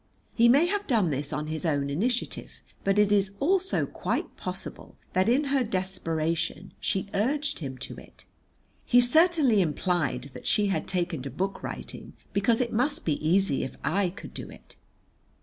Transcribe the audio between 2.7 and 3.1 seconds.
but